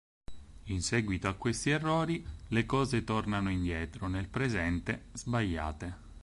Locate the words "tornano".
3.03-3.51